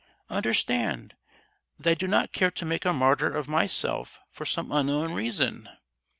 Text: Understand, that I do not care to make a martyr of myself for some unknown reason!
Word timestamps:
Understand, 0.31 1.13
that 1.77 1.91
I 1.91 1.93
do 1.93 2.07
not 2.07 2.31
care 2.31 2.49
to 2.49 2.65
make 2.65 2.85
a 2.85 2.91
martyr 2.91 3.31
of 3.37 3.47
myself 3.47 4.19
for 4.31 4.47
some 4.47 4.71
unknown 4.71 5.13
reason! 5.13 5.69